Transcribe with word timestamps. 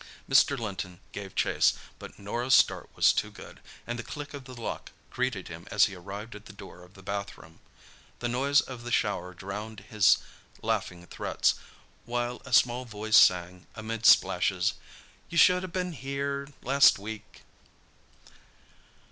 Mr. 0.27 0.57
Linton 0.57 0.99
gave 1.11 1.35
chase, 1.35 1.73
but 1.99 2.17
Norah's 2.17 2.55
start 2.55 2.89
was 2.95 3.13
too 3.13 3.29
good, 3.29 3.59
and 3.85 3.99
the 3.99 4.03
click 4.03 4.33
of 4.33 4.45
the 4.45 4.59
lock 4.59 4.91
greeted 5.11 5.47
him 5.47 5.67
as 5.69 5.85
he 5.85 5.93
arrived 5.93 6.33
at 6.33 6.47
the 6.47 6.53
door 6.53 6.81
of 6.81 6.95
the 6.95 7.03
bathroom. 7.03 7.59
The 8.17 8.27
noise 8.27 8.61
of 8.61 8.83
the 8.83 8.91
shower 8.91 9.35
drowned 9.35 9.81
his 9.91 10.17
laughing 10.63 11.05
threats, 11.05 11.53
while 12.05 12.41
a 12.45 12.51
small 12.51 12.83
voice 12.83 13.15
sang, 13.15 13.67
amid 13.75 14.07
splashes, 14.07 14.73
"You 15.29 15.37
should 15.37 15.61
have 15.61 15.71
been 15.71 15.91
here 15.91 16.47
last 16.63 16.97
week!" 16.97 17.43